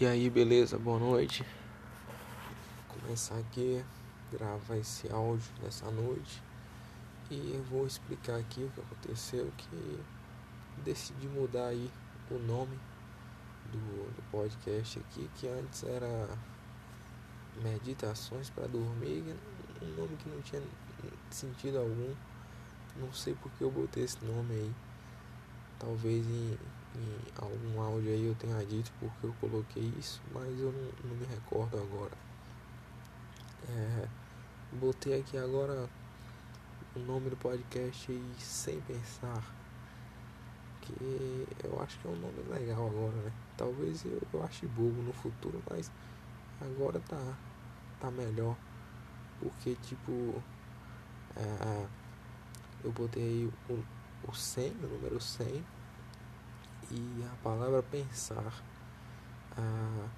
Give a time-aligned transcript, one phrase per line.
[0.00, 0.78] E aí, beleza?
[0.78, 1.44] Boa noite.
[2.88, 3.84] Vou começar aqui
[4.32, 6.42] gravar esse áudio dessa noite
[7.30, 10.00] e eu vou explicar aqui o que aconteceu que
[10.82, 11.90] decidi mudar aí
[12.30, 12.80] o nome
[13.70, 13.78] do,
[14.16, 16.30] do podcast aqui que antes era
[17.62, 19.36] Meditações para dormir,
[19.82, 20.62] um nome que não tinha
[21.28, 22.14] sentido algum.
[22.96, 24.72] Não sei porque eu botei esse nome aí.
[25.78, 26.56] Talvez em
[26.94, 31.16] em algum áudio aí eu tenha dito porque eu coloquei isso, mas eu não, não
[31.16, 32.12] me recordo agora.
[33.68, 34.08] É,
[34.72, 35.88] botei aqui agora
[36.96, 39.42] o nome do podcast aí sem pensar.
[40.80, 43.32] Que eu acho que é um nome legal agora, né?
[43.56, 45.90] Talvez eu, eu ache bobo no futuro, mas
[46.60, 47.36] agora tá,
[48.00, 48.56] tá melhor.
[49.38, 50.42] Porque tipo
[51.36, 51.86] é,
[52.82, 53.84] eu botei o,
[54.28, 55.64] o 100, o número 100
[56.90, 58.52] e a palavra pensar
[59.56, 60.08] ah,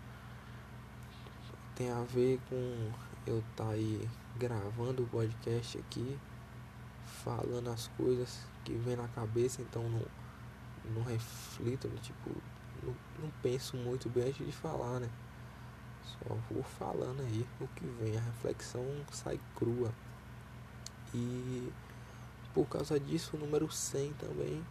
[1.75, 2.91] tem a ver com
[3.27, 6.19] eu estar tá aí gravando o podcast aqui,
[7.24, 10.02] falando as coisas que vem na cabeça, então não,
[10.95, 12.30] não reflito, tipo,
[12.83, 15.09] não, não penso muito bem antes de falar, né?
[16.05, 19.93] Só vou falando aí o que vem, a reflexão sai crua.
[21.15, 21.71] E
[22.55, 24.63] por causa disso o número 100 também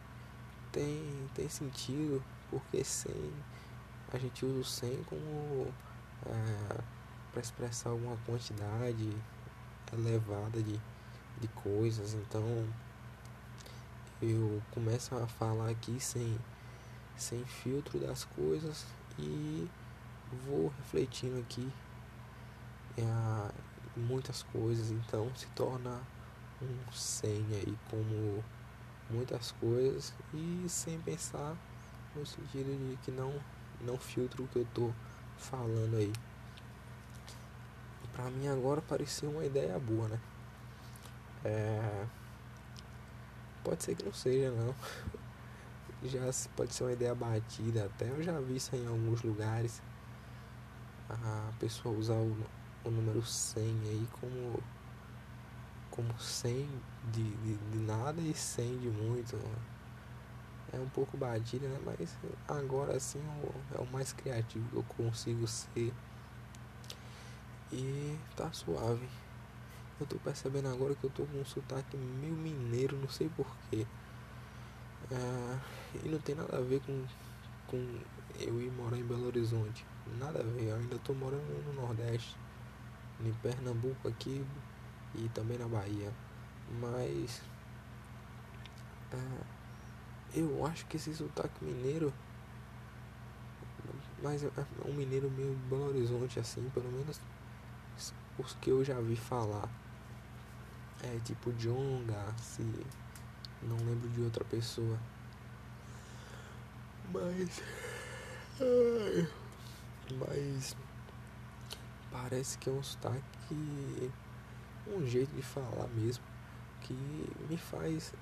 [0.71, 3.33] tem, tem sentido, porque sem
[4.13, 5.73] a gente usa o sem como
[6.25, 6.81] é,
[7.31, 9.09] para expressar alguma quantidade
[9.93, 10.79] elevada de,
[11.39, 12.13] de coisas.
[12.13, 12.67] Então
[14.21, 16.37] eu começo a falar aqui sem,
[17.15, 18.85] sem filtro das coisas
[19.17, 19.67] e
[20.45, 21.71] vou refletindo aqui
[22.97, 23.51] é,
[23.95, 24.91] muitas coisas.
[24.91, 26.01] Então se torna
[26.61, 28.43] um sem aí como
[29.11, 31.55] muitas coisas e sem pensar
[32.15, 33.33] no sentido de que não
[33.81, 34.91] não filtro o que eu tô
[35.37, 36.11] falando aí.
[38.13, 40.19] Pra mim agora pareceu uma ideia boa, né?
[41.43, 42.05] É...
[43.63, 44.75] Pode ser que não seja não.
[46.03, 46.19] Já
[46.55, 48.09] pode ser uma ideia batida até.
[48.09, 49.83] Eu já vi isso em alguns lugares.
[51.07, 52.35] A pessoa usar o,
[52.83, 54.63] o número 100 aí como
[55.91, 56.67] como 100
[57.09, 59.37] de, de, de, nada e 100 de muito.
[60.73, 61.79] É um pouco batida, né?
[61.85, 62.17] Mas
[62.47, 63.21] agora assim
[63.75, 65.93] é o mais criativo que eu consigo ser.
[67.71, 69.07] E tá suave.
[69.99, 73.85] Eu tô percebendo agora que eu tô com um sotaque meio mineiro, não sei porquê.
[75.11, 75.59] É,
[76.03, 77.05] e não tem nada a ver com,
[77.67, 77.99] com
[78.39, 79.85] eu ir morar em Belo Horizonte.
[80.17, 82.35] Nada a ver, eu ainda tô morando no Nordeste.
[83.23, 84.43] Em Pernambuco aqui,
[85.15, 86.11] e também na Bahia.
[86.79, 87.41] Mas
[89.13, 92.13] é, eu acho que esse sotaque mineiro,
[94.23, 94.49] mas é
[94.85, 97.19] um mineiro meio de Belo Horizonte assim, pelo menos
[98.37, 99.69] os que eu já vi falar.
[101.03, 102.61] É tipo Jonga, se
[103.63, 104.97] não lembro de outra pessoa.
[107.11, 107.61] Mas.
[110.19, 110.75] Mas.
[112.11, 113.23] Parece que é um sotaque
[114.87, 116.30] um jeito de falar mesmo
[116.81, 116.93] que
[117.49, 118.13] me faz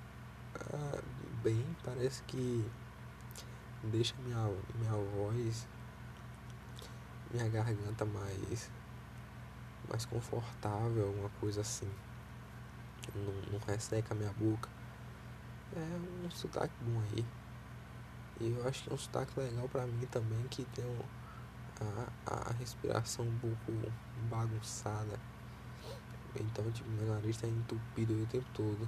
[0.56, 1.02] ah,
[1.44, 2.66] bem, parece que
[3.84, 5.68] deixa minha, minha voz,
[7.32, 8.70] minha garganta mais,
[9.88, 11.90] mais confortável, alguma coisa assim.
[13.16, 14.70] Não, não resseca minha boca.
[15.76, 17.26] É um sotaque bom aí.
[18.40, 21.02] E eu acho que é um sotaque legal pra mim também, que tem um,
[22.26, 23.92] a, a respiração um pouco
[24.30, 25.20] bagunçada.
[26.36, 28.88] Então, tipo, meu nariz tá entupido o tempo todo.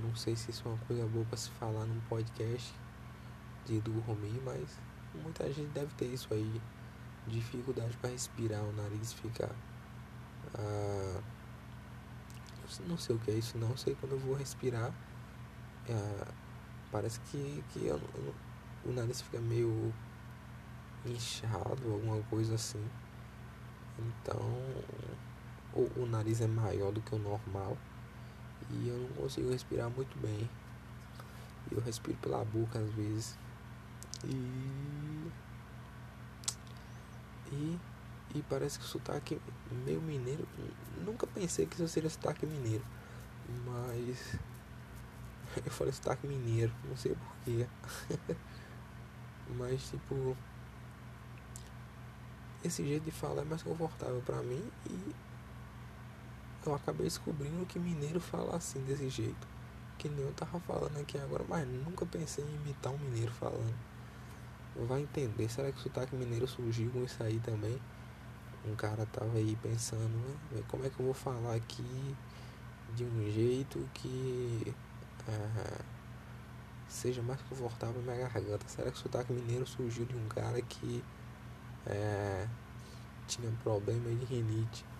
[0.00, 2.74] Não sei se isso é uma coisa boa pra se falar num podcast
[3.66, 4.78] de dormir, mas
[5.22, 6.60] muita gente deve ter isso aí.
[7.26, 9.50] Dificuldade para respirar, o nariz fica.
[10.54, 11.20] Ah,
[12.88, 14.92] não sei o que é isso, não sei quando eu vou respirar.
[15.88, 16.32] Ah,
[16.90, 18.34] parece que, que eu, eu,
[18.84, 19.92] o nariz fica meio
[21.06, 22.84] inchado, alguma coisa assim.
[23.98, 24.40] Então
[25.74, 27.76] o, nariz é maior do que o normal
[28.70, 30.48] e eu não consigo respirar muito bem.
[31.70, 33.36] Eu respiro pela boca às vezes.
[34.24, 35.30] E.
[37.52, 37.78] E.
[38.34, 39.40] E parece que o sotaque
[39.84, 40.46] meio mineiro.
[41.04, 42.84] Nunca pensei que isso seria sotaque mineiro.
[43.64, 44.38] Mas.
[45.64, 47.66] Eu falei sotaque mineiro, não sei porquê.
[49.56, 50.36] mas tipo.
[52.64, 55.14] Esse jeito de falar é mais confortável para mim e
[56.68, 59.46] eu acabei descobrindo que mineiro fala assim desse jeito.
[59.98, 63.74] Que nem eu tava falando aqui agora, mas nunca pensei em imitar um mineiro falando.
[64.88, 65.48] vai entender.
[65.48, 67.78] Será que o sotaque mineiro surgiu com isso aí também?
[68.64, 70.08] Um cara tava aí pensando,
[70.52, 70.62] né?
[70.68, 72.16] Como é que eu vou falar aqui
[72.94, 74.74] de um jeito que
[75.28, 75.84] uh,
[76.88, 78.68] seja mais confortável na minha garganta?
[78.68, 81.02] Será que o sotaque mineiro surgiu de um cara que
[81.86, 82.48] uh,
[83.26, 84.91] tinha problema de rinite?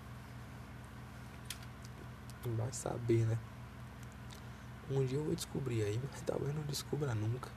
[2.44, 3.38] Vai saber, né?
[4.90, 7.48] Um dia eu vou descobrir aí, mas talvez não descubra nunca.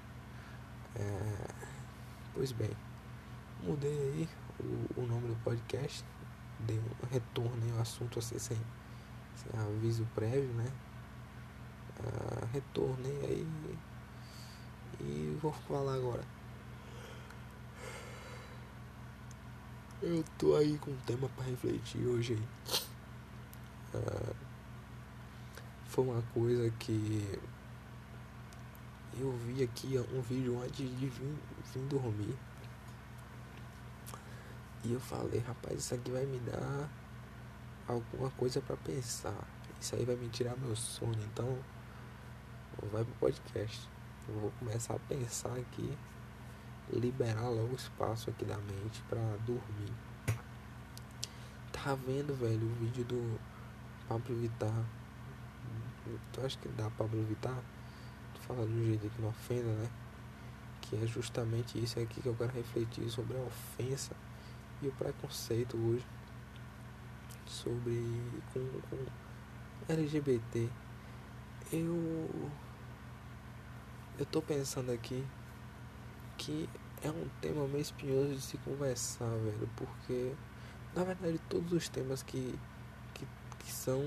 [0.96, 1.48] É,
[2.34, 2.72] pois bem,
[3.64, 4.30] mudei aí
[4.60, 6.06] o, o nome do podcast,
[6.60, 8.58] dei um retorno ao assunto assim sem,
[9.36, 10.72] sem aviso prévio, né?
[12.00, 13.48] Ah, retornei aí
[15.00, 16.24] e vou falar agora.
[20.02, 22.44] Eu tô aí com um tema para refletir hoje aí.
[23.96, 24.34] Ah,
[25.96, 27.40] foi uma coisa que
[29.18, 31.38] eu vi aqui um vídeo antes de vir,
[31.74, 32.36] vir dormir.
[34.84, 36.90] E eu falei, rapaz, isso aqui vai me dar
[37.88, 39.48] alguma coisa para pensar.
[39.80, 41.58] Isso aí vai me tirar meu sono, então
[42.92, 43.88] vai pro podcast.
[44.28, 45.98] Eu vou começar a pensar aqui,
[46.92, 49.94] liberar logo o espaço aqui da mente para dormir.
[51.72, 53.40] Tá vendo, velho, o vídeo do
[54.10, 54.84] Pablo Vittar
[56.34, 57.62] tu acha que dá Pablo Vittar?
[58.34, 59.90] Tu fala do jeito que não ofenda, né?
[60.82, 64.16] Que é justamente isso aqui que eu quero refletir sobre a ofensa
[64.82, 66.06] e o preconceito hoje
[67.48, 68.02] sobre
[68.54, 68.60] com,
[68.90, 68.98] com
[69.88, 70.70] LGBT.
[71.72, 72.52] Eu
[74.18, 75.26] eu tô pensando aqui
[76.38, 76.70] que
[77.04, 80.34] é um tema meio espinhoso de se conversar, velho, porque
[80.96, 82.58] na verdade todos os temas que,
[83.14, 83.28] que,
[83.60, 84.02] que são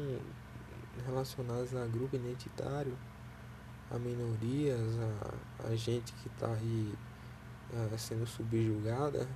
[1.07, 2.97] relacionadas a grupo identitário,
[3.91, 6.95] a minorias, a, a gente que está aí
[7.93, 9.29] a, sendo subjugada,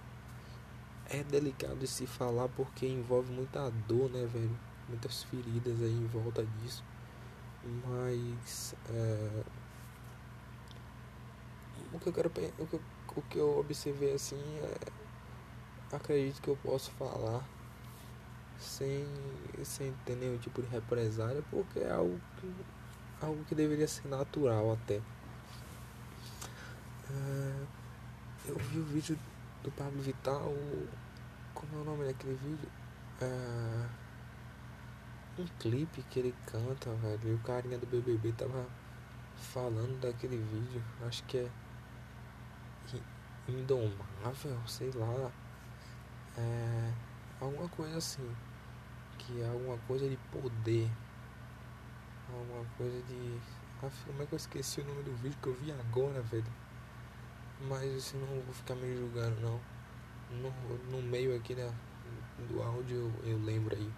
[1.09, 4.59] é delicado de se falar porque envolve muita dor, né, velho?
[4.89, 6.85] Muitas feridas aí em volta disso.
[7.87, 9.43] Mas é,
[11.93, 12.81] o que eu quero o que eu,
[13.17, 15.03] o que eu observei assim é
[15.97, 17.47] acredito que eu posso falar
[18.63, 19.07] sem,
[19.65, 22.55] sem ter nenhum tipo de represália, porque é algo que,
[23.21, 25.01] algo que deveria ser natural até.
[27.11, 27.67] É,
[28.47, 29.19] eu vi o vídeo
[29.63, 30.55] do Pablo Vital,
[31.55, 32.69] como é o nome daquele vídeo?
[33.21, 33.89] É,
[35.39, 38.67] um clipe que ele canta, velho, e o carinha do BBB tava
[39.37, 41.51] falando daquele vídeo, acho que é
[43.49, 45.33] Indomável, sei lá,
[46.39, 46.93] é,
[47.41, 48.31] alguma coisa assim
[49.27, 50.91] que é alguma coisa de poder,
[52.29, 53.39] alguma coisa de.
[53.83, 56.53] Ah, como é que eu esqueci o nome do vídeo que eu vi agora, velho?
[57.69, 59.61] Mas assim, não vou ficar me julgando, não.
[60.31, 60.51] No,
[60.91, 61.73] no meio aqui né,
[62.49, 63.93] do áudio eu, eu lembro aí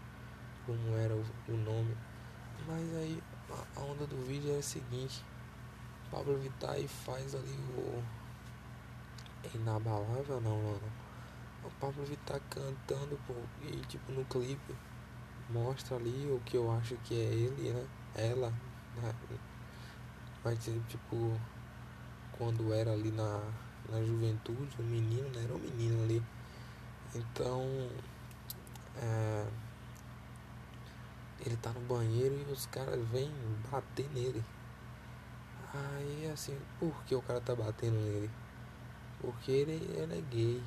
[0.66, 1.96] como era o, o nome.
[2.66, 5.24] Mas aí a, a onda do vídeo é a seguinte:
[6.10, 8.02] Pablo Vittar faz ali o.
[9.44, 10.40] É inabalável?
[10.40, 10.80] Não, não.
[11.64, 14.74] O Pablo Vittar cantando, pô, e tipo no clipe
[15.50, 17.86] mostra ali o que eu acho que é ele, né?
[18.14, 18.50] Ela,
[18.96, 19.14] né?
[20.44, 20.58] Mas
[20.88, 21.40] tipo,
[22.32, 23.40] quando era ali na,
[23.88, 25.44] na juventude, o menino, né?
[25.44, 26.22] Era um menino ali.
[27.14, 27.62] Então,
[28.96, 29.46] é,
[31.44, 33.30] ele tá no banheiro e os caras vêm
[33.70, 34.42] bater nele.
[35.72, 38.30] Aí assim, por que o cara tá batendo nele?
[39.20, 40.62] Porque ele, ele é gay.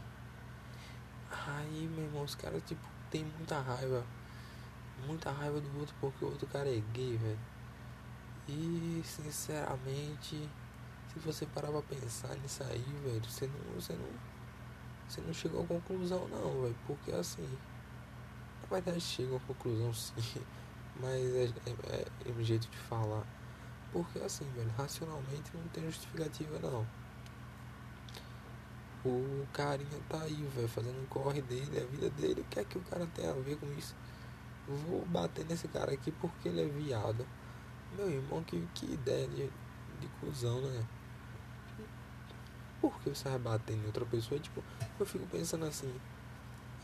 [1.47, 4.03] Aí, meu irmão, os caras tipo tem muita raiva
[5.05, 7.39] muita raiva do outro porque o outro cara é gay, velho.
[8.47, 10.49] E sinceramente,
[11.13, 14.09] se você parar pra pensar nisso aí, velho, você não, você não,
[15.07, 17.47] você não chegou a conclusão não, velho, porque assim,
[18.61, 20.13] na verdade chega a conclusão sim,
[20.99, 23.25] mas é, é, é, é um jeito de falar,
[23.91, 26.87] porque assim, velho, racionalmente não tem justificativa não.
[29.05, 32.63] O carinha tá aí, velho, fazendo um corre dele, a vida dele, o que é
[32.63, 33.95] que o cara tem a ver com isso?
[34.67, 37.25] Vou bater nesse cara aqui porque ele é viado.
[37.95, 39.49] Meu irmão, que, que ideia de,
[39.99, 40.85] de cuzão, né?
[42.81, 44.39] Por que você vai bater em outra pessoa?
[44.39, 44.63] Tipo,
[44.99, 45.91] eu fico pensando assim.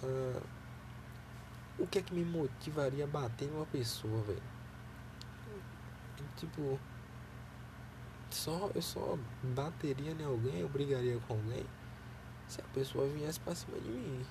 [0.02, 0.42] Uh,
[1.78, 4.42] o que é que me motivaria a bater em uma pessoa, velho?
[6.38, 6.80] Tipo,
[8.30, 11.66] só, eu só bateria em alguém, eu brigaria com alguém
[12.48, 14.26] se a pessoa viesse pra cima de mim.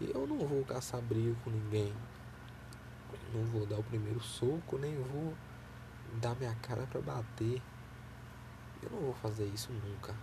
[0.00, 1.94] Eu não vou caçar briga com ninguém
[3.34, 5.34] não vou dar o primeiro soco, nem vou
[6.20, 7.60] dar minha cara para bater.
[8.82, 10.14] Eu não vou fazer isso nunca.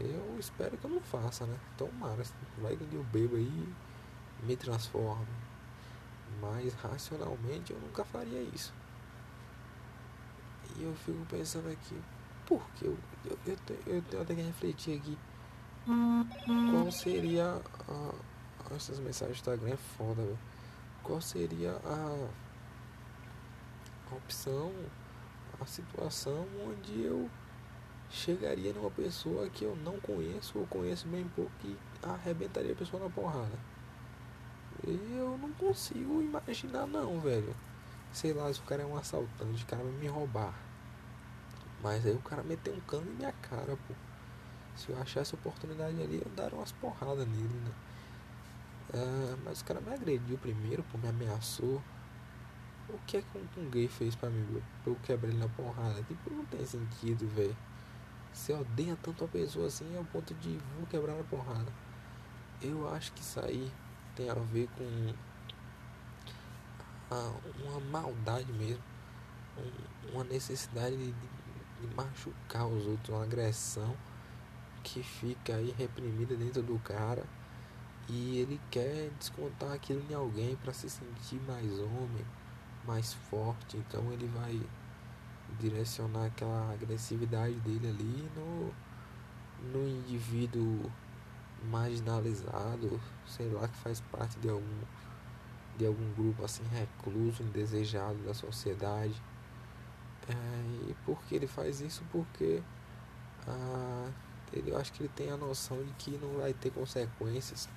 [0.00, 1.56] Eu espero que eu não faça, né?
[1.76, 2.22] Tomara,
[2.58, 3.68] vai que eu bebo aí
[4.42, 5.26] me transforme.
[6.40, 8.72] Mas racionalmente eu nunca faria isso.
[10.76, 12.00] E eu fico pensando aqui,
[12.46, 15.18] por que eu, eu, eu, eu tenho até que refletir aqui.
[16.70, 18.14] Qual seria a.
[18.74, 20.38] Essas mensagens do Instagram é foda, velho.
[21.02, 22.28] Qual seria a,
[24.10, 24.72] a opção,
[25.60, 27.28] a situação onde eu
[28.12, 33.02] chegaria numa pessoa que eu não conheço ou conheço bem pouco e arrebentaria a pessoa
[33.02, 33.58] na porrada.
[34.86, 37.54] Eu não consigo imaginar não, velho.
[38.12, 40.54] Sei lá, se o cara é um assaltante, o cara vai me roubar.
[41.82, 43.94] Mas aí o cara meteu um cano em minha cara, pô.
[44.76, 47.72] Se eu achasse oportunidade ali, eu daria umas porradas nele, né?
[48.94, 51.82] Ah, mas o cara me agrediu primeiro, pô, me ameaçou.
[52.88, 54.44] O que é que um, um gay fez pra mim,
[54.82, 56.02] pra eu quebrar ele na porrada?
[56.02, 57.56] Tipo, não tem sentido, velho.
[58.32, 61.72] Você odeia tanto a pessoa assim ao ponto de vou quebrar na porrada.
[62.60, 63.70] Eu acho que isso aí
[64.14, 65.14] tem a ver com
[67.10, 67.32] a,
[67.62, 68.82] uma maldade mesmo,
[69.58, 73.96] um, uma necessidade de, de, machucar os outros, uma agressão
[74.82, 77.24] que fica aí reprimida dentro do cara
[78.08, 82.24] e ele quer descontar aquilo em alguém para se sentir mais homem,
[82.86, 84.60] mais forte, então ele vai
[85.60, 88.72] direcionar aquela agressividade dele ali no,
[89.72, 90.90] no indivíduo
[91.70, 94.80] marginalizado, sei lá, que faz parte de algum,
[95.78, 99.14] de algum grupo assim recluso, indesejado da sociedade.
[100.28, 102.02] É, e por que ele faz isso?
[102.10, 102.62] Porque
[103.46, 104.10] ah,
[104.52, 107.68] ele, eu acho que ele tem a noção de que não vai ter consequências.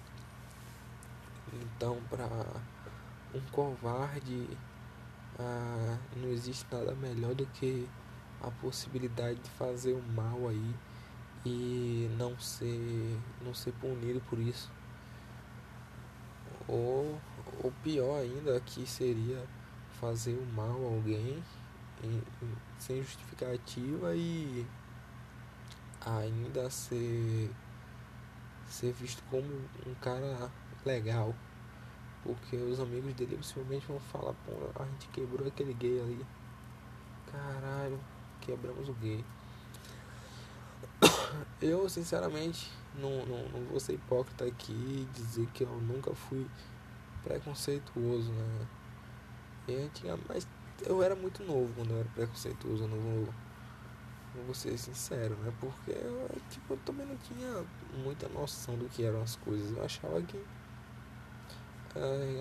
[1.54, 2.28] Então, para
[3.34, 4.48] um covarde,
[5.40, 7.88] ah, não existe nada melhor do que
[8.42, 10.76] a possibilidade de fazer o mal aí
[11.46, 14.72] e não ser não ser punido por isso.
[16.68, 17.20] Ou,
[17.64, 19.44] ou pior ainda que seria
[20.00, 21.44] fazer o mal a alguém
[22.04, 24.66] em, em, sem justificativa e
[26.06, 27.52] ainda ser
[28.68, 29.48] ser visto como
[29.86, 30.50] um cara
[30.86, 31.34] legal
[32.24, 36.26] porque os amigos dele possivelmente vão falar pô a gente quebrou aquele gay ali
[37.32, 38.00] caralho
[38.42, 39.24] quebramos o gay
[41.62, 46.46] eu, sinceramente, não, não, não vou ser hipócrita aqui e dizer que eu nunca fui
[47.24, 48.68] preconceituoso, né?
[49.68, 50.48] Eu tinha, mas
[50.86, 53.34] eu era muito novo quando eu era preconceituoso, eu não vou,
[54.36, 55.52] não vou ser sincero, né?
[55.60, 57.66] Porque eu, tipo, eu também não tinha
[58.04, 59.76] muita noção do que eram as coisas.
[59.76, 60.42] Eu achava que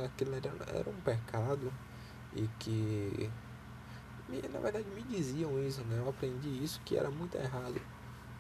[0.05, 1.73] aquilo era, era um pecado
[2.35, 3.31] e que
[4.53, 5.99] na verdade me diziam isso, né?
[5.99, 7.81] Eu aprendi isso que era muito errado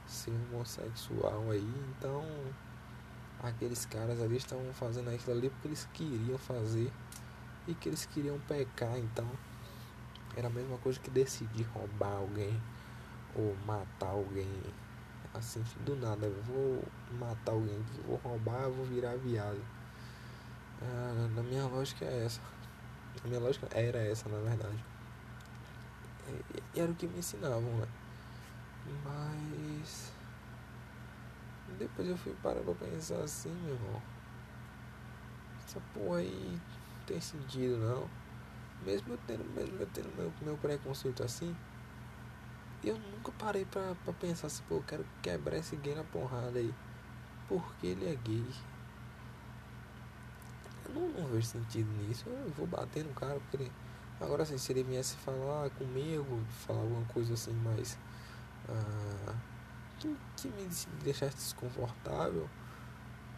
[0.06, 2.25] ser homossexual aí, então
[3.42, 6.90] aqueles caras ali estavam fazendo aquilo ali porque eles queriam fazer
[7.68, 9.28] e que eles queriam pecar, então
[10.37, 12.61] era a mesma coisa que decidir roubar alguém
[13.37, 14.49] ou matar alguém
[15.33, 16.83] assim do nada, eu vou
[17.18, 19.61] matar alguém, vou roubar, vou virar viado.
[20.84, 22.40] Ah, na minha lógica é essa.
[23.24, 24.84] A minha lógica era essa na verdade.
[26.74, 27.88] E era o que me ensinavam, né?
[29.04, 30.12] Mas.
[31.78, 34.02] Depois eu fui parar pra pensar assim, meu irmão.
[35.66, 36.60] Essa porra aí
[36.98, 38.08] não tem sentido não.
[38.84, 41.56] Mesmo eu tendo, mesmo eu tendo meu, meu preconceito assim,
[42.82, 46.58] eu nunca parei pra, pra pensar assim, pô, eu quero quebrar esse gay na porrada
[46.58, 46.72] aí.
[47.48, 48.44] Porque ele é gay.
[50.92, 52.24] Não, não vejo sentido nisso.
[52.28, 53.72] Eu vou bater no cara porque ele.
[54.20, 57.98] Agora assim, se ele viesse falar comigo, falar alguma coisa assim mais
[58.68, 59.34] ah,
[59.98, 60.68] que, que me
[61.02, 62.48] deixasse desconfortável,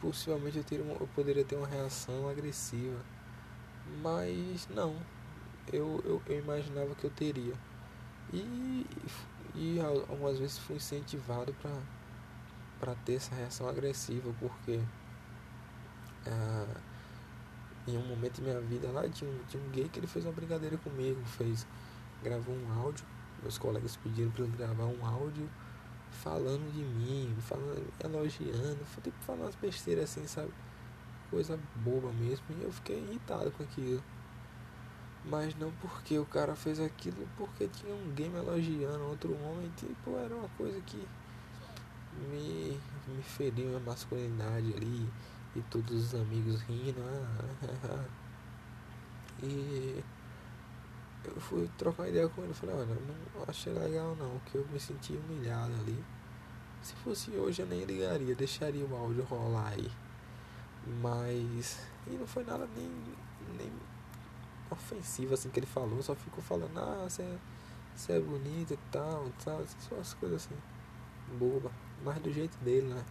[0.01, 3.01] possivelmente eu, teria uma, eu poderia ter uma reação agressiva.
[4.03, 4.97] Mas não,
[5.73, 7.55] eu, eu, eu imaginava que eu teria.
[8.33, 8.87] E,
[9.55, 11.55] e algumas vezes fui incentivado
[12.81, 14.81] para ter essa reação agressiva, porque
[16.27, 16.81] ah,
[17.87, 20.33] em um momento da minha vida lá tinha um, um gay que ele fez uma
[20.33, 21.67] brincadeira comigo, fez,
[22.23, 23.05] gravou um áudio
[23.43, 25.49] meus colegas pediram para eu gravar um áudio
[26.11, 30.51] falando de mim, falando, elogiando, tipo, falando umas besteiras assim, sabe?
[31.31, 32.45] Coisa boba mesmo.
[32.51, 34.03] E eu fiquei irritado com aquilo.
[35.25, 39.71] Mas não porque o cara fez aquilo, porque tinha um game elogiando outro homem.
[39.77, 41.07] Tipo, era uma coisa que
[42.31, 45.09] me, me feriu minha masculinidade ali.
[45.57, 47.01] E todos os amigos rindo.
[47.03, 48.05] Ah,
[49.43, 50.05] e
[51.25, 54.79] eu fui trocar ideia com ele, falei, olha, não achei legal não, que eu me
[54.79, 56.05] senti humilhado ali.
[56.83, 59.91] Se fosse hoje eu nem ligaria, deixaria o áudio rolar aí.
[61.03, 61.81] Mas.
[62.07, 62.89] E não foi nada nem,
[63.59, 63.73] nem
[64.71, 69.65] ofensivo assim que ele falou, só ficou falando, ah, você é, bonita e tal, tal,
[69.81, 70.57] só as coisas assim,
[71.39, 71.71] boba,
[72.05, 73.05] mas do jeito dele, né?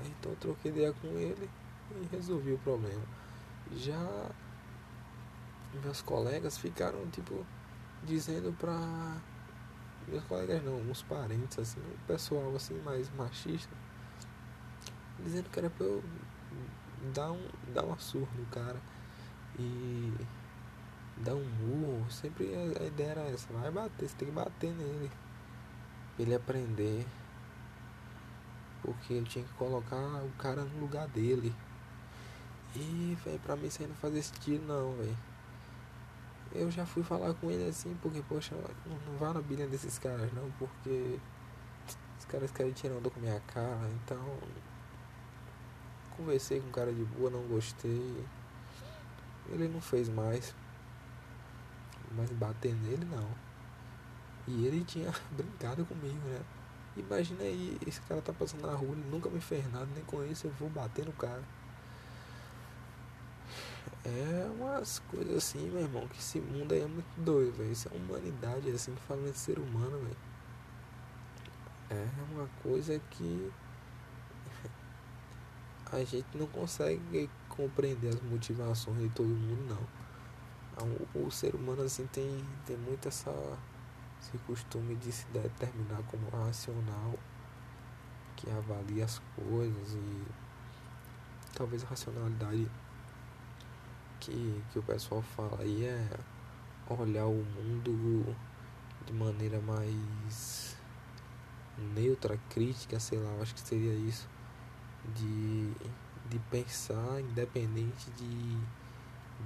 [0.00, 1.48] Aí então troquei ideia com ele
[1.90, 3.02] e resolvi o problema.
[3.72, 4.30] Já
[5.84, 7.46] meus colegas ficaram tipo
[8.02, 9.20] dizendo pra
[10.08, 13.74] meus colegas não, uns parentes assim, um pessoal assim mais machista,
[15.20, 16.02] dizendo que era pra eu
[17.14, 18.80] dar um dar uma surra no cara
[19.58, 20.12] e
[21.18, 25.10] dar um murro, sempre a, ideia era essa, vai bater, você tem que bater nele.
[26.18, 27.06] Ele aprender.
[28.82, 31.54] Porque eu tinha que colocar o cara no lugar dele.
[32.74, 35.16] E, velho, pra mim isso aí não fazia sentido não, velho.
[36.52, 38.54] Eu já fui falar com ele assim, porque, poxa,
[38.86, 41.18] não, vá na bilha desses caras não, porque
[42.18, 44.18] os caras querem tirar onda com minha cara, então
[46.20, 48.24] conversei com o cara de boa, não gostei.
[49.48, 50.54] Ele não fez mais.
[52.12, 53.28] Mas bater nele não.
[54.46, 56.40] E ele tinha brincado comigo, né?
[56.96, 60.24] Imagina aí, esse cara tá passando na rua, ele nunca me fez nada, nem com
[60.24, 61.42] isso eu vou bater no cara.
[64.04, 67.70] É umas coisas assim, meu irmão, que esse mundo aí é muito doido, velho.
[67.70, 70.16] Isso é humanidade, assim, falando de ser humano, velho.
[71.90, 73.52] É uma coisa que
[75.92, 80.00] a gente não consegue compreender as motivações de todo mundo não.
[81.14, 83.30] O, o ser humano assim tem, tem muito essa,
[84.20, 87.14] esse costume de se determinar como racional,
[88.36, 90.24] que avalia as coisas e
[91.54, 92.70] talvez a racionalidade
[94.18, 96.08] que, que o pessoal fala aí é
[96.88, 98.36] olhar o mundo
[99.06, 100.76] de maneira mais
[101.94, 104.28] neutra, crítica, sei lá, acho que seria isso.
[105.14, 105.74] De
[106.30, 108.56] de pensar independente de,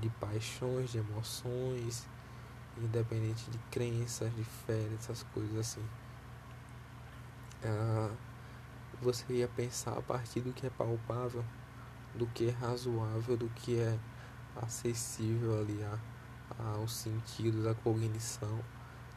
[0.00, 2.06] de paixões, de emoções,
[2.78, 5.84] independente de crenças, de fé, essas coisas assim.
[7.64, 8.10] Ah,
[9.00, 11.44] você ia pensar a partir do que é palpável,
[12.14, 13.98] do que é razoável, do que é
[14.56, 15.98] acessível ali a,
[16.76, 18.60] aos sentidos, à cognição.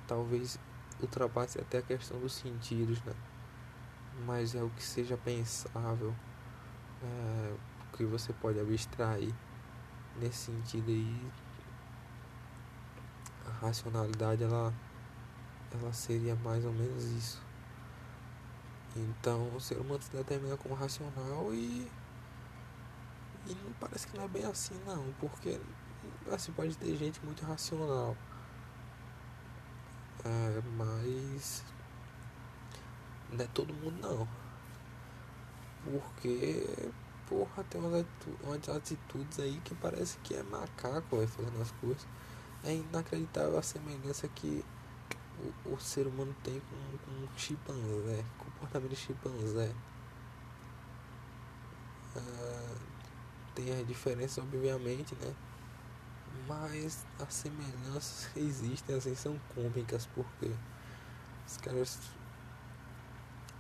[0.07, 0.59] Talvez
[1.01, 3.13] ultrapasse até a questão dos sentidos, né?
[4.25, 6.13] Mas é o que seja pensável
[7.03, 7.53] é,
[7.93, 9.33] que você pode abstrair
[10.19, 11.31] nesse sentido aí
[13.61, 14.73] racionalidade ela
[15.71, 17.41] ela seria mais ou menos isso.
[18.95, 21.89] Então o ser humano se determina como racional e
[23.45, 25.59] e não parece que não é bem assim não porque
[26.31, 28.15] assim pode ter gente muito racional.
[30.25, 31.63] É, mas
[33.31, 34.27] não é todo mundo não.
[35.83, 36.91] Porque,
[37.27, 42.05] porra, tem umas, atitudes aí que parece que é macaco vai fazendo as coisas.
[42.63, 44.63] É inacreditável a semelhança que
[45.65, 49.71] o, o ser humano tem com, um chimpanzé, comportamento de chimpanzé.
[52.15, 52.75] Ah,
[53.53, 55.33] tem as diferenças, obviamente, né?
[56.47, 60.51] Mas as semelhanças existem, assim, são cômicas, porque
[61.47, 61.99] os caras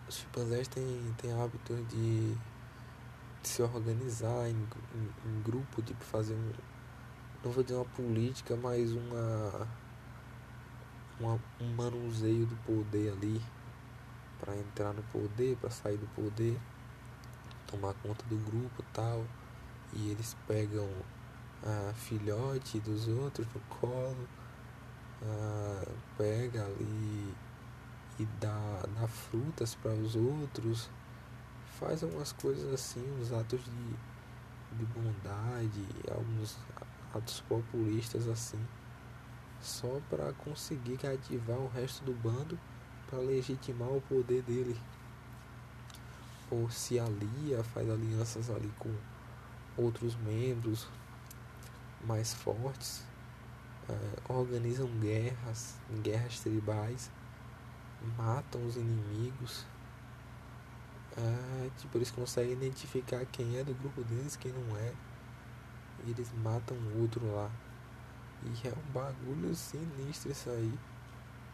[0.07, 6.33] os chimpanzés têm, têm hábito de, de se organizar em, em, em, grupo, tipo fazer
[6.33, 6.51] um.
[7.47, 9.67] Não vou dizer uma política, mas uma.
[11.17, 13.41] uma um manuseio do poder ali.
[14.37, 16.59] para entrar no poder, para sair do poder,
[17.65, 19.23] tomar conta do grupo tal.
[19.93, 20.89] E eles pegam
[21.63, 24.27] a filhote dos outros no colo,
[25.23, 27.33] a, pega ali
[28.19, 30.89] e dá, dá frutas para os outros,
[31.79, 36.57] faz algumas coisas assim, uns atos de, de bondade, alguns
[37.13, 38.59] atos populistas assim,
[39.61, 42.57] só para conseguir cativar o resto do bando
[43.09, 44.77] para legitimar o poder dele.
[46.49, 48.93] Ou se alia, faz alianças ali com
[49.75, 50.87] outros membros
[52.05, 53.03] mais fortes,
[53.89, 57.11] é, organizam guerras, guerras tribais
[58.17, 59.65] matam os inimigos.
[61.17, 64.93] É, tipo, eles conseguem identificar quem é do grupo deles quem não é.
[66.05, 67.49] E eles matam o outro lá.
[68.43, 70.73] E é um bagulho sinistro isso aí.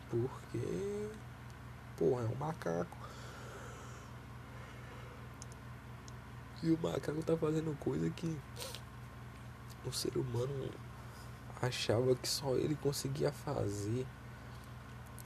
[0.10, 1.10] Porque.
[1.98, 2.98] Porra, é um macaco.
[6.62, 8.40] E o macaco tá fazendo coisa que
[9.86, 10.70] o ser humano
[11.62, 14.06] achava que só ele conseguia fazer.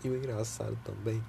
[0.03, 1.23] E o engraçado também,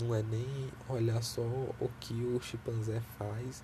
[0.00, 3.62] não é nem olhar só o que o chimpanzé faz,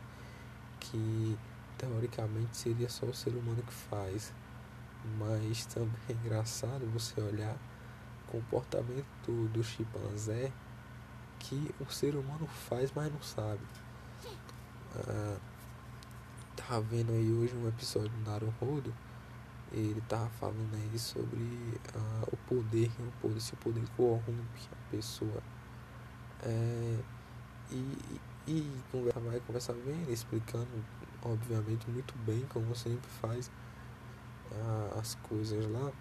[0.79, 1.39] que
[1.81, 4.33] teoricamente seria só o ser humano que faz.
[5.19, 7.57] Mas também é engraçado você olhar
[8.29, 10.53] o comportamento do, chimpanzé
[11.39, 13.63] que o ser humano faz, mas não sabe.
[14.95, 15.39] Ah,
[16.55, 18.93] tava vendo aí hoje um episódio do Naruhodo
[19.73, 24.91] ele tava falando aí sobre ah, o poder, o poder, se o poder corrompe a
[24.91, 25.43] pessoa.
[26.43, 26.99] É,
[27.71, 30.67] e, e conversa vai, conversa bem, explicando,
[31.23, 33.51] obviamente, muito bem, como sempre faz
[34.99, 35.93] as coisas lá.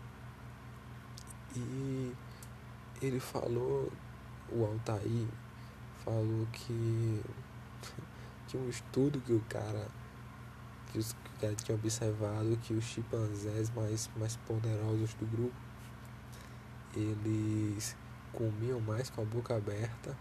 [1.56, 2.14] E
[3.02, 3.92] ele falou,
[4.52, 5.28] o Altair
[6.04, 7.22] falou que
[8.48, 9.88] tinha um estudo que o cara
[10.92, 15.54] que os caras tinham observado que os chimpanzés mais, mais poderosos do grupo
[16.96, 17.96] eles
[18.34, 20.18] comiam mais com a boca aberta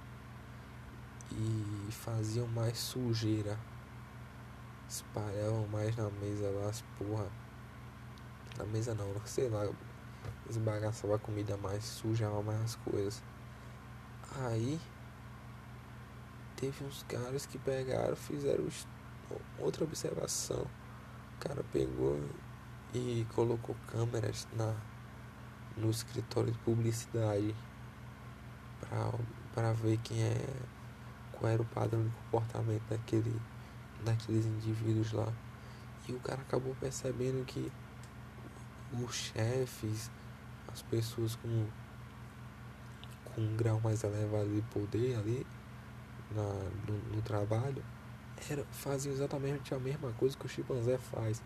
[1.32, 3.58] e faziam mais sujeira
[4.88, 7.26] espalhavam mais na mesa lá as porra.
[8.56, 9.68] Na mesa não, sei lá.
[10.48, 13.22] Esbagaçava a comida mais sujava mais as coisas.
[14.40, 14.80] Aí
[16.56, 18.66] teve uns caras que pegaram fizeram
[19.58, 20.66] outra observação.
[21.36, 22.18] O cara pegou
[22.94, 24.74] e colocou câmeras na,
[25.76, 27.54] no escritório de publicidade
[29.54, 30.46] para ver quem é
[31.32, 33.40] qual era o padrão de comportamento daquele,
[34.04, 35.32] daqueles indivíduos lá.
[36.08, 37.70] E o cara acabou percebendo que
[38.92, 40.10] os chefes,
[40.72, 41.66] as pessoas com,
[43.24, 45.46] com um grau mais elevado de poder ali
[46.30, 46.42] na,
[46.86, 47.84] no, no trabalho,
[48.48, 51.42] era, faziam exatamente a mesma coisa que o chimpanzé faz.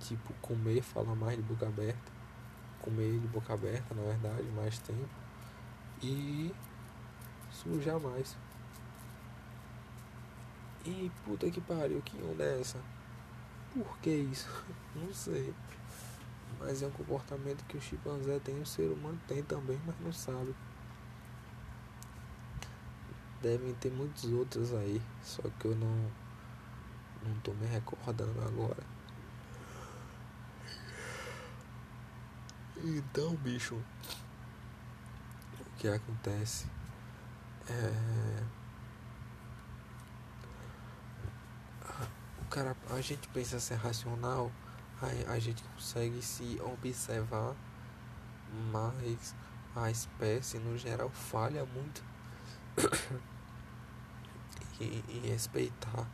[0.00, 2.12] Tipo, comer, falar mais de boca aberta.
[2.80, 5.08] Comer de boca aberta, na verdade, mais tempo.
[6.02, 6.54] E
[7.50, 8.36] sujar mais.
[10.86, 12.78] E puta que pariu, que onda é essa?
[13.72, 14.48] Por que isso?
[14.94, 15.52] Não sei.
[16.58, 20.12] Mas é um comportamento que o chimpanzé tem, o ser humano tem também, mas não
[20.12, 20.54] sabe.
[23.42, 26.10] Devem ter muitos outros aí, só que eu não
[27.26, 28.82] não tô me recordando agora.
[32.76, 33.74] Então, bicho,
[35.60, 36.66] o que acontece
[37.68, 38.42] é.
[42.40, 44.50] O cara, a gente pensa ser racional,
[45.02, 47.54] a, a gente consegue se observar,
[48.72, 49.34] mas
[49.74, 52.02] a espécie no geral falha muito.
[54.78, 56.06] E, e respeitar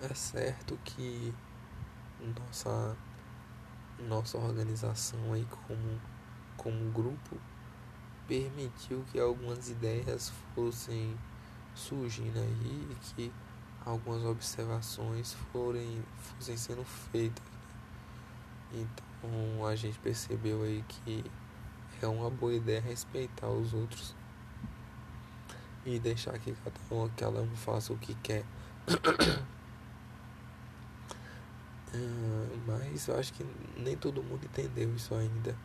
[0.00, 1.34] é certo que
[2.34, 2.96] nossa
[4.08, 6.00] nossa organização aí como
[6.56, 7.38] como grupo
[8.26, 11.14] permitiu que algumas ideias fossem
[11.74, 13.32] surgindo aí e que
[13.84, 17.44] algumas observações forem fossem sendo feitas
[18.72, 18.86] né?
[19.22, 21.24] então a gente percebeu aí que
[22.02, 24.14] é uma boa ideia respeitar os outros
[25.86, 28.44] e deixar que cada um, cada um faça o que quer
[31.94, 33.46] Uh, mas eu acho que
[33.78, 35.56] nem todo mundo entendeu isso ainda.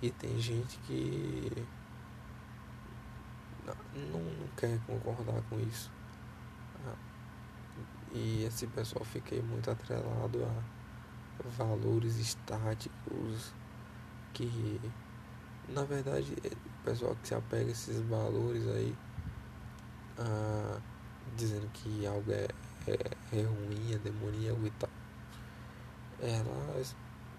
[0.00, 1.50] E tem gente que
[4.12, 5.90] não, não quer concordar com isso.
[8.16, 13.52] E esse pessoal fica muito atrelado a valores estáticos
[14.32, 14.80] que
[15.68, 18.96] na verdade o pessoal que se apega a esses valores aí
[20.18, 20.80] uh,
[21.36, 22.48] dizendo que algo é,
[22.86, 24.90] é, é ruim, é demoníaco e tal
[26.20, 26.96] elas,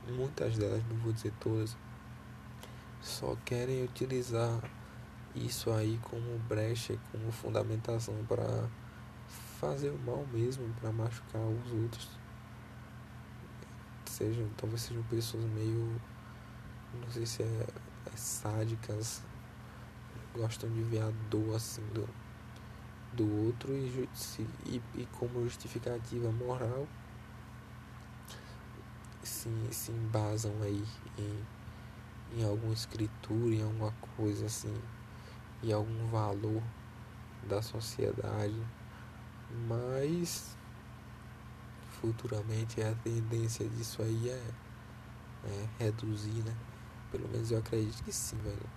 [0.07, 1.75] muitas delas, não vou dizer todas,
[3.01, 4.61] só querem utilizar
[5.35, 8.67] isso aí como brecha, como fundamentação para
[9.59, 12.09] fazer o mal mesmo, para machucar os outros.
[14.05, 15.99] Sejam, talvez sejam pessoas meio,
[16.93, 17.67] não sei se é,
[18.13, 19.21] é sádicas,
[20.35, 22.07] gostam de ver a dor assim do,
[23.13, 24.09] do outro e,
[24.65, 26.87] e, e como justificativa moral
[29.23, 30.83] se, se embasam aí
[31.17, 34.73] em, em alguma escritura, em alguma coisa assim,
[35.63, 36.61] em algum valor
[37.47, 38.55] da sociedade,
[39.67, 40.55] mas
[42.01, 44.51] futuramente a tendência disso aí é,
[45.45, 46.55] é reduzir, né?
[47.12, 48.69] Pelo menos eu acredito que sim, velho.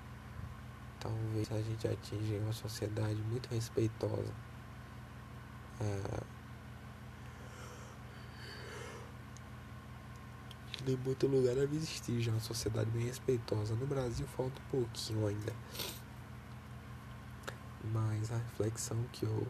[0.98, 4.33] Talvez a gente atinja uma sociedade muito respeitosa.
[5.80, 6.20] É,
[10.87, 13.74] em muito lugar deve existir já uma sociedade bem respeitosa.
[13.74, 15.52] No Brasil falta um pouquinho ainda.
[17.92, 19.46] Mas a reflexão que eu,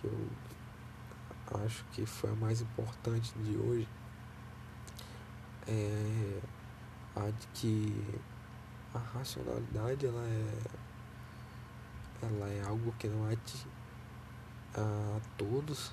[0.00, 0.28] que eu
[1.64, 3.88] acho que foi a mais importante de hoje
[5.68, 6.40] é
[7.16, 8.20] a de que
[8.94, 10.56] a racionalidade ela é,
[12.22, 13.66] ela é algo que não atinge
[14.74, 15.92] a todos,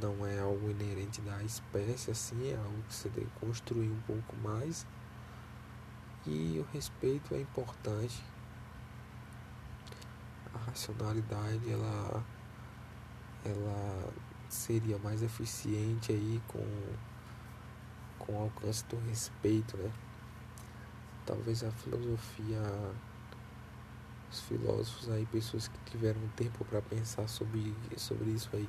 [0.00, 4.00] não é algo inerente da espécie assim, é algo que você tem que construir um
[4.06, 4.86] pouco mais.
[6.26, 8.22] E o respeito é importante.
[10.66, 12.24] Racionalidade ela
[13.44, 14.12] ela
[14.48, 16.64] seria mais eficiente aí com
[18.18, 19.90] com o alcance do respeito, né?
[21.24, 22.60] Talvez a filosofia
[24.30, 28.68] os filósofos aí, pessoas que tiveram tempo para pensar sobre, sobre isso aí,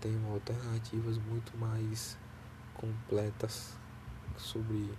[0.00, 2.16] tenham alternativas muito mais
[2.74, 3.76] completas
[4.36, 4.92] sobre,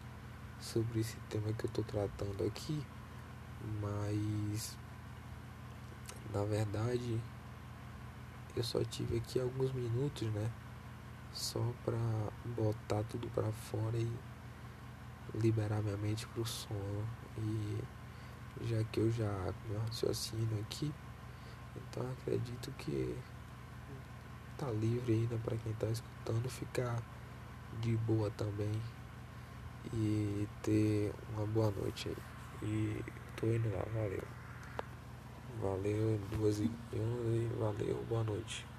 [0.59, 2.83] sobre esse tema que eu estou tratando aqui,
[3.81, 4.77] mas
[6.33, 7.21] na verdade
[8.55, 10.51] eu só tive aqui alguns minutos, né?
[11.31, 11.97] Só para
[12.55, 14.11] botar tudo para fora e
[15.35, 17.83] liberar minha mente pro sono e
[18.65, 20.93] já que eu já meu raciocínio aqui,
[21.75, 23.17] então acredito que
[24.57, 27.01] tá livre ainda para quem tá escutando ficar
[27.81, 28.71] de boa também
[29.91, 32.17] e ter uma boa noite aí.
[32.61, 33.03] E
[33.35, 34.42] tô indo lá, valeu.
[35.61, 38.72] Valeu, duas e onze, valeu, boa noite.